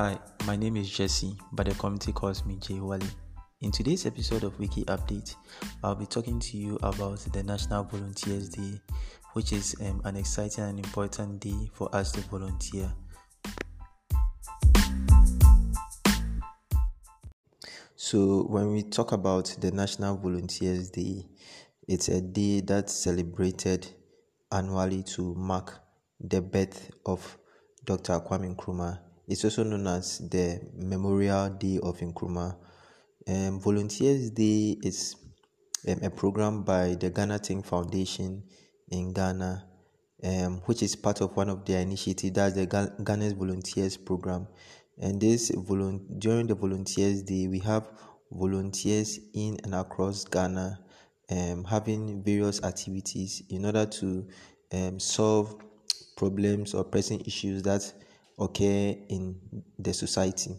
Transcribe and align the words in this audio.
Hi, 0.00 0.16
my 0.46 0.54
name 0.54 0.76
is 0.76 0.88
Jesse, 0.88 1.36
but 1.50 1.66
the 1.66 1.74
community 1.74 2.12
calls 2.12 2.46
me 2.46 2.56
Jay 2.60 2.78
Wally. 2.78 3.08
In 3.62 3.72
today's 3.72 4.06
episode 4.06 4.44
of 4.44 4.56
Wiki 4.60 4.84
Update, 4.84 5.34
I'll 5.82 5.96
be 5.96 6.06
talking 6.06 6.38
to 6.38 6.56
you 6.56 6.78
about 6.84 7.18
the 7.32 7.42
National 7.42 7.82
Volunteers 7.82 8.48
Day, 8.48 8.80
which 9.32 9.52
is 9.52 9.74
um, 9.80 10.00
an 10.04 10.14
exciting 10.14 10.62
and 10.62 10.78
important 10.78 11.40
day 11.40 11.68
for 11.74 11.92
us 11.92 12.12
to 12.12 12.20
volunteer. 12.20 12.94
So, 17.96 18.44
when 18.44 18.70
we 18.70 18.84
talk 18.84 19.10
about 19.10 19.56
the 19.60 19.72
National 19.72 20.16
Volunteers 20.16 20.90
Day, 20.90 21.26
it's 21.88 22.06
a 22.06 22.20
day 22.20 22.60
that's 22.60 22.92
celebrated 22.92 23.88
annually 24.52 25.02
to 25.16 25.34
mark 25.34 25.80
the 26.20 26.40
birth 26.40 26.88
of 27.04 27.36
Dr. 27.84 28.20
Kwame 28.20 28.54
Nkrumah. 28.54 29.00
It's 29.28 29.44
also 29.44 29.62
known 29.62 29.86
as 29.86 30.20
the 30.20 30.58
Memorial 30.74 31.50
Day 31.50 31.78
of 31.82 31.98
Nkrumah. 31.98 32.56
Um, 33.28 33.60
Volunteers 33.60 34.30
Day 34.30 34.78
is 34.82 35.16
um, 35.86 35.98
a 36.02 36.08
program 36.08 36.62
by 36.62 36.94
the 36.94 37.10
Ghana 37.10 37.38
Think 37.40 37.66
Foundation 37.66 38.42
in 38.90 39.12
Ghana, 39.12 39.66
um, 40.24 40.62
which 40.64 40.82
is 40.82 40.96
part 40.96 41.20
of 41.20 41.36
one 41.36 41.50
of 41.50 41.66
their 41.66 41.82
initiatives. 41.82 42.32
That's 42.32 42.54
the 42.54 42.64
Ghana's 43.04 43.34
Volunteers 43.34 43.98
Program. 43.98 44.48
And 44.98 45.20
this 45.20 45.48
during 45.48 46.46
the 46.46 46.54
Volunteers 46.54 47.22
Day, 47.22 47.48
we 47.48 47.58
have 47.58 47.86
volunteers 48.30 49.20
in 49.34 49.58
and 49.62 49.74
across 49.74 50.24
Ghana 50.24 50.80
um, 51.30 51.64
having 51.64 52.22
various 52.22 52.62
activities 52.62 53.42
in 53.50 53.66
order 53.66 53.84
to 53.84 54.26
um, 54.72 54.98
solve 54.98 55.54
problems 56.16 56.72
or 56.72 56.82
pressing 56.82 57.20
issues 57.26 57.62
that 57.64 57.92
occur 58.38 58.94
in 59.08 59.36
the 59.78 59.92
society. 59.92 60.54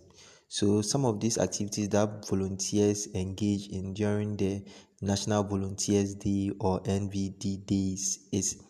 So, 0.48 0.82
some 0.82 1.06
of 1.06 1.20
these 1.20 1.38
activities 1.38 1.90
that 1.90 2.28
volunteers 2.28 3.08
engage 3.14 3.68
in 3.68 3.94
during 3.94 4.36
the 4.36 4.64
National 5.02 5.44
Volunteers 5.44 6.16
Day 6.16 6.52
or 6.60 6.82
NVD 6.82 7.66
days 7.66 8.28
is 8.32 8.62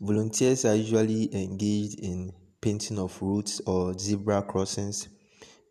volunteers 0.00 0.64
are 0.64 0.74
usually 0.74 1.34
engaged 1.34 2.00
in 2.00 2.32
painting 2.60 2.98
of 2.98 3.20
routes 3.22 3.60
or 3.66 3.98
zebra 3.98 4.42
crossings. 4.42 5.08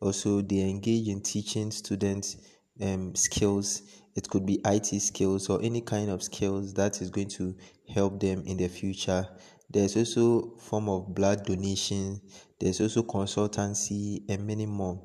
Also, 0.02 0.42
they 0.42 0.62
engage 0.62 1.08
in 1.08 1.22
teaching 1.22 1.72
students 1.72 2.38
um, 2.82 3.16
skills. 3.16 3.84
It 4.16 4.28
could 4.30 4.46
be 4.46 4.60
IT 4.66 5.00
skills 5.02 5.50
or 5.50 5.62
any 5.62 5.82
kind 5.82 6.10
of 6.10 6.24
skills 6.24 6.74
that 6.74 7.02
is 7.02 7.10
going 7.10 7.30
to 7.30 7.56
help 7.88 8.20
them 8.20 8.44
in 8.46 8.58
the 8.58 8.68
future 8.68 9.28
there's 9.70 9.98
also 9.98 10.56
form 10.58 10.88
of 10.88 11.14
blood 11.14 11.46
donation. 11.46 12.22
There's 12.60 12.80
also 12.80 13.04
consultancy 13.04 14.24
and 14.30 14.48
many 14.48 14.66
more. 14.66 15.02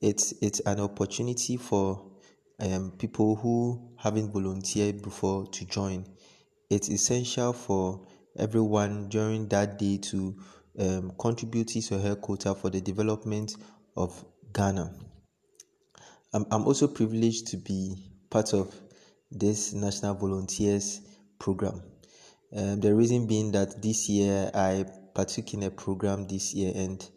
It's 0.00 0.32
it's 0.40 0.60
an 0.60 0.80
opportunity 0.80 1.56
for 1.56 2.10
um, 2.60 2.92
people 2.92 3.36
who 3.36 3.92
haven't 3.98 4.32
volunteered 4.32 5.02
before 5.02 5.46
to 5.48 5.64
join. 5.64 6.06
It's 6.68 6.88
essential 6.88 7.52
for 7.52 8.06
everyone 8.38 9.08
during 9.08 9.48
that 9.48 9.78
day 9.78 9.98
to 9.98 10.36
um, 10.78 11.12
contribute 11.18 11.72
his 11.72 11.90
or 11.90 11.98
her 11.98 12.14
quota 12.14 12.54
for 12.54 12.70
the 12.70 12.80
development 12.80 13.56
of 13.96 14.24
ghana. 14.52 14.94
I'm, 16.32 16.46
I'm 16.52 16.64
also 16.64 16.86
privileged 16.86 17.48
to 17.48 17.56
be 17.56 17.96
part 18.30 18.54
of 18.54 18.72
this 19.32 19.72
national 19.72 20.14
volunteers 20.14 21.00
program 21.40 21.82
um, 22.54 22.80
the 22.80 22.94
reason 22.94 23.26
being 23.26 23.52
that 23.52 23.80
this 23.82 24.08
year 24.08 24.50
I 24.54 24.84
partook 25.14 25.54
in 25.54 25.62
a 25.62 25.70
program 25.70 26.26
this 26.26 26.54
year, 26.54 26.72
and 26.74 27.08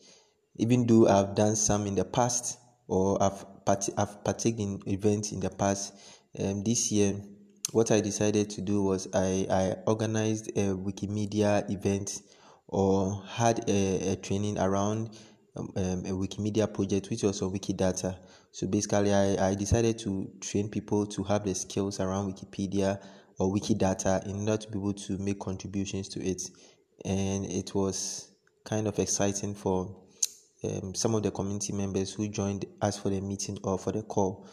even 0.58 0.86
though 0.86 1.08
I've 1.08 1.36
done 1.36 1.56
some 1.56 1.88
in 1.88 1.96
the 1.96 2.06
past 2.06 2.60
or 2.88 3.22
I've 3.22 3.66
part- 3.66 3.90
I've 3.98 4.24
partaken 4.24 4.82
in 4.86 4.94
events 4.94 5.32
in 5.32 5.40
the 5.40 5.50
past, 5.50 5.94
um, 6.40 6.64
this 6.64 6.92
year 6.92 7.16
what 7.72 7.92
I 7.92 8.02
decided 8.02 8.50
to 8.52 8.62
do 8.62 8.84
was 8.84 9.08
I, 9.14 9.48
I 9.50 9.76
organized 9.88 10.50
a 10.50 10.76
Wikimedia 10.76 11.70
event 11.72 12.22
or 12.68 13.24
had 13.28 13.68
a, 13.70 14.12
a 14.12 14.16
training 14.18 14.60
around 14.60 15.18
um, 15.56 15.72
um, 15.76 16.06
a 16.06 16.12
Wikimedia 16.12 16.72
project 16.72 17.10
which 17.10 17.24
was 17.24 17.42
on 17.42 17.52
Wikidata. 17.52 18.18
So 18.52 18.68
basically, 18.68 19.14
I, 19.14 19.50
I 19.50 19.56
decided 19.56 19.98
to 20.00 20.30
train 20.42 20.70
people 20.70 21.06
to 21.08 21.24
have 21.24 21.44
the 21.44 21.56
skills 21.56 22.00
around 22.00 22.34
Wikipedia 22.34 23.02
or 23.40 23.54
Wikidata 23.54 24.26
in 24.26 24.48
order 24.48 24.58
to 24.58 24.72
be 24.72 24.78
able 24.78 24.94
to 24.94 25.18
make 25.18 25.40
contributions 25.40 26.08
to 26.10 26.22
it. 26.22 26.42
And 27.06 27.46
it 27.46 27.74
was 27.74 28.32
kind 28.64 28.88
of 28.88 28.98
exciting 29.00 29.56
for 29.56 29.96
um, 30.64 30.96
some 30.96 31.16
of 31.16 31.24
the 31.24 31.32
community 31.32 31.74
members 31.74 32.14
who 32.14 32.28
joined 32.30 32.66
us 32.82 32.98
for 32.98 33.10
the 33.10 33.22
meeting 33.22 33.58
or 33.64 33.78
for 33.78 33.92
the 33.92 34.04
call. 34.04 34.48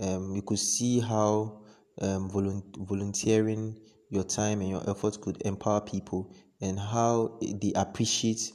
Um, 0.00 0.34
you 0.34 0.42
could 0.42 0.58
see 0.58 1.00
how 1.00 1.62
um, 2.00 2.30
volunteering 2.30 3.76
your 4.10 4.24
time 4.24 4.60
and 4.60 4.70
your 4.70 4.88
efforts 4.88 5.16
could 5.16 5.42
empower 5.44 5.80
people 5.80 6.32
and 6.60 6.78
how 6.78 7.38
they 7.40 7.72
appreciate 7.74 8.52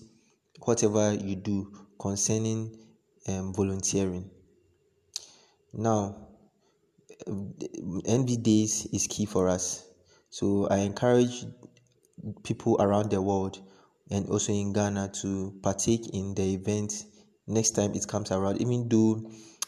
whatever 0.63 1.13
you 1.13 1.35
do 1.35 1.71
concerning 1.99 2.77
um, 3.27 3.53
volunteering. 3.53 4.29
Now, 5.73 6.27
NV 7.27 8.43
days 8.43 8.87
is 8.93 9.07
key 9.07 9.25
for 9.25 9.47
us. 9.47 9.85
So 10.29 10.67
I 10.69 10.77
encourage 10.77 11.45
people 12.43 12.77
around 12.79 13.11
the 13.11 13.21
world 13.21 13.59
and 14.09 14.27
also 14.29 14.53
in 14.53 14.73
Ghana 14.73 15.11
to 15.21 15.53
partake 15.61 16.09
in 16.13 16.33
the 16.35 16.53
event 16.53 17.05
next 17.47 17.71
time 17.71 17.93
it 17.93 18.07
comes 18.07 18.31
around, 18.31 18.61
even 18.61 18.87
though 18.87 19.21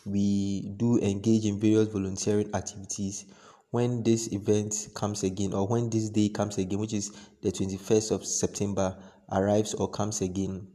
we 0.06 0.74
do 0.78 1.00
engage 1.00 1.46
in 1.46 1.60
various 1.60 1.88
volunteering 1.90 2.54
activities. 2.54 3.26
When 3.72 4.04
this 4.04 4.32
event 4.32 4.90
comes 4.94 5.24
again, 5.24 5.54
or 5.54 5.68
when 5.68 5.90
this 5.90 6.10
day 6.10 6.30
comes 6.30 6.58
again, 6.58 6.80
which 6.80 6.94
is 6.94 7.12
the 7.42 7.52
21st 7.52 8.12
of 8.12 8.26
September, 8.26 8.96
arrives 9.32 9.74
or 9.74 9.90
comes 9.90 10.22
again, 10.22 10.68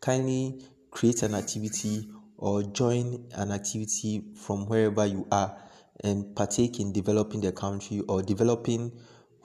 kindly 0.00 0.60
create 0.90 1.22
an 1.22 1.34
activity 1.34 2.08
or 2.36 2.62
join 2.62 3.26
an 3.34 3.50
activity 3.50 4.22
from 4.36 4.66
wherever 4.66 5.06
you 5.06 5.26
are 5.32 5.56
and 6.02 6.34
partake 6.34 6.80
in 6.80 6.92
developing 6.92 7.40
the 7.40 7.52
country 7.52 8.00
or 8.08 8.22
developing 8.22 8.92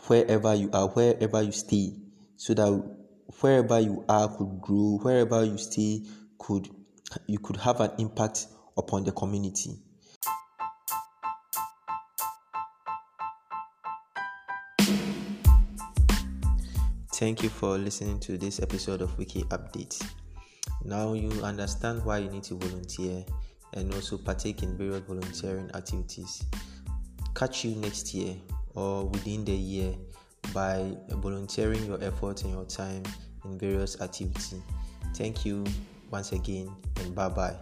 wherever 0.07 0.53
you 0.55 0.69
are, 0.73 0.87
wherever 0.87 1.41
you 1.41 1.51
stay, 1.51 1.93
so 2.35 2.53
that 2.53 2.71
wherever 3.41 3.79
you 3.79 4.03
are 4.09 4.27
could 4.35 4.59
grow, 4.61 4.97
wherever 5.01 5.43
you 5.43 5.57
stay 5.57 6.03
could 6.37 6.69
you 7.27 7.39
could 7.39 7.57
have 7.57 7.79
an 7.81 7.91
impact 7.97 8.47
upon 8.77 9.03
the 9.03 9.11
community. 9.11 9.79
Thank 17.13 17.43
you 17.43 17.49
for 17.49 17.77
listening 17.77 18.19
to 18.21 18.37
this 18.37 18.61
episode 18.61 19.01
of 19.01 19.17
Wiki 19.17 19.43
Update. 19.43 20.01
Now 20.85 21.13
you 21.13 21.29
understand 21.43 22.05
why 22.05 22.19
you 22.19 22.29
need 22.29 22.43
to 22.43 22.55
volunteer 22.55 23.25
and 23.73 23.93
also 23.93 24.17
partake 24.17 24.63
in 24.63 24.77
various 24.77 25.01
volunteering 25.01 25.69
activities. 25.73 26.43
Catch 27.35 27.63
you 27.63 27.75
next 27.75 28.13
year 28.13 28.35
or 28.75 29.05
within 29.05 29.45
the 29.45 29.51
year 29.53 29.93
by 30.53 30.95
volunteering 31.09 31.85
your 31.85 32.03
efforts 32.03 32.43
and 32.43 32.53
your 32.53 32.65
time 32.65 33.03
in 33.45 33.57
various 33.57 34.01
activities. 34.01 34.55
Thank 35.15 35.45
you 35.45 35.63
once 36.11 36.31
again 36.31 36.71
and 36.97 37.13
bye 37.13 37.29
bye. 37.29 37.55